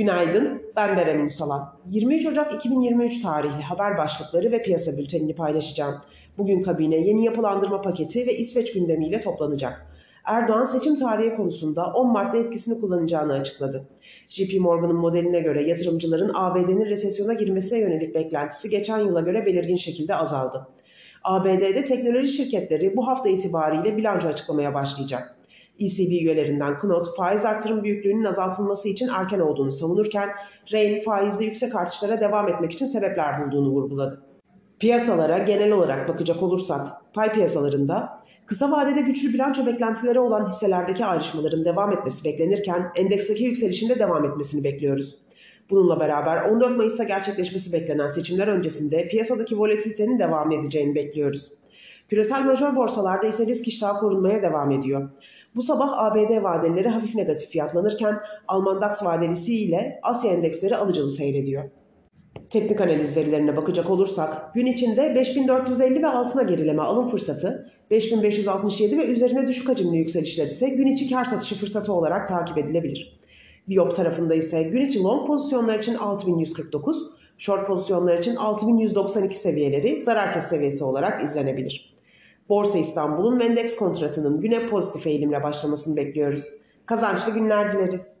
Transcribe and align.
Günaydın, 0.00 0.62
ben 0.76 0.96
Berem 0.96 1.22
Musalan. 1.22 1.74
23 1.88 2.26
Ocak 2.26 2.54
2023 2.54 3.22
tarihli 3.22 3.62
haber 3.62 3.98
başlıkları 3.98 4.52
ve 4.52 4.62
piyasa 4.62 4.98
bültenini 4.98 5.34
paylaşacağım. 5.34 5.94
Bugün 6.38 6.62
kabine 6.62 6.96
yeni 6.96 7.24
yapılandırma 7.24 7.80
paketi 7.80 8.26
ve 8.26 8.36
İsveç 8.36 8.72
gündemiyle 8.72 9.20
toplanacak. 9.20 9.86
Erdoğan 10.24 10.64
seçim 10.64 10.96
tarihi 10.96 11.36
konusunda 11.36 11.92
10 11.92 12.12
Mart'ta 12.12 12.38
etkisini 12.38 12.80
kullanacağını 12.80 13.32
açıkladı. 13.32 13.88
JP 14.28 14.60
Morgan'ın 14.60 14.96
modeline 14.96 15.40
göre 15.40 15.68
yatırımcıların 15.68 16.30
ABD'nin 16.34 16.86
resesyona 16.86 17.32
girmesine 17.32 17.78
yönelik 17.78 18.14
beklentisi 18.14 18.70
geçen 18.70 18.98
yıla 18.98 19.20
göre 19.20 19.46
belirgin 19.46 19.76
şekilde 19.76 20.14
azaldı. 20.14 20.68
ABD'de 21.24 21.84
teknoloji 21.84 22.28
şirketleri 22.28 22.96
bu 22.96 23.06
hafta 23.06 23.28
itibariyle 23.28 23.96
bilanço 23.96 24.28
açıklamaya 24.28 24.74
başlayacak. 24.74 25.39
ECB 25.80 26.10
üyelerinden 26.10 26.78
Knot 26.78 27.16
faiz 27.16 27.44
artırım 27.44 27.84
büyüklüğünün 27.84 28.24
azaltılması 28.24 28.88
için 28.88 29.08
erken 29.08 29.40
olduğunu 29.40 29.72
savunurken 29.72 30.28
Rehn 30.72 31.00
faizde 31.00 31.44
yüksek 31.44 31.76
artışlara 31.76 32.20
devam 32.20 32.48
etmek 32.48 32.72
için 32.72 32.86
sebepler 32.86 33.46
bulduğunu 33.46 33.68
vurguladı. 33.68 34.22
Piyasalara 34.80 35.38
genel 35.38 35.72
olarak 35.72 36.08
bakacak 36.08 36.42
olursak 36.42 36.86
pay 37.14 37.32
piyasalarında 37.32 38.20
kısa 38.46 38.70
vadede 38.70 39.00
güçlü 39.00 39.34
bilanço 39.34 39.66
beklentileri 39.66 40.20
olan 40.20 40.46
hisselerdeki 40.46 41.04
ayrışmaların 41.04 41.64
devam 41.64 41.92
etmesi 41.92 42.24
beklenirken 42.24 42.92
endeksteki 42.96 43.44
yükselişinde 43.44 43.98
devam 43.98 44.24
etmesini 44.24 44.64
bekliyoruz. 44.64 45.18
Bununla 45.70 46.00
beraber 46.00 46.42
14 46.42 46.76
Mayıs'ta 46.76 47.04
gerçekleşmesi 47.04 47.72
beklenen 47.72 48.08
seçimler 48.08 48.48
öncesinde 48.48 49.08
piyasadaki 49.08 49.58
volatilitenin 49.58 50.18
devam 50.18 50.52
edeceğini 50.52 50.94
bekliyoruz. 50.94 51.52
Küresel 52.08 52.44
major 52.44 52.76
borsalarda 52.76 53.26
ise 53.26 53.46
risk 53.46 53.68
iştahı 53.68 54.00
korunmaya 54.00 54.42
devam 54.42 54.70
ediyor. 54.70 55.08
Bu 55.56 55.62
sabah 55.62 55.98
ABD 55.98 56.42
vadeleri 56.42 56.88
hafif 56.88 57.14
negatif 57.14 57.48
fiyatlanırken 57.48 58.16
Alman 58.48 58.80
DAX 58.80 59.04
vadelisi 59.04 59.54
ile 59.54 60.00
Asya 60.02 60.32
endeksleri 60.32 60.76
alıcılı 60.76 61.10
seyrediyor. 61.10 61.64
Teknik 62.50 62.80
analiz 62.80 63.16
verilerine 63.16 63.56
bakacak 63.56 63.90
olursak 63.90 64.54
gün 64.54 64.66
içinde 64.66 65.14
5450 65.14 66.02
ve 66.02 66.06
altına 66.06 66.42
gerileme 66.42 66.82
alım 66.82 67.08
fırsatı, 67.08 67.72
5567 67.90 68.98
ve 68.98 69.04
üzerine 69.04 69.48
düşük 69.48 69.68
hacimli 69.68 69.96
yükselişler 69.96 70.46
ise 70.46 70.68
gün 70.68 70.86
içi 70.86 71.10
kar 71.10 71.24
satışı 71.24 71.54
fırsatı 71.54 71.92
olarak 71.92 72.28
takip 72.28 72.58
edilebilir. 72.58 73.20
Biop 73.68 73.96
tarafında 73.96 74.34
ise 74.34 74.62
gün 74.62 74.80
içi 74.80 75.02
long 75.02 75.26
pozisyonlar 75.26 75.78
için 75.78 75.94
6149, 75.94 77.06
short 77.38 77.66
pozisyonlar 77.66 78.18
için 78.18 78.36
6192 78.36 79.34
seviyeleri 79.34 80.04
zarar 80.04 80.32
kes 80.32 80.44
seviyesi 80.44 80.84
olarak 80.84 81.24
izlenebilir. 81.24 81.99
Borsa 82.50 82.78
İstanbul'un 82.78 83.36
Mendex 83.36 83.76
kontratının 83.76 84.40
güne 84.40 84.66
pozitif 84.66 85.06
eğilimle 85.06 85.42
başlamasını 85.42 85.96
bekliyoruz. 85.96 86.44
Kazançlı 86.86 87.32
günler 87.32 87.72
dileriz. 87.72 88.19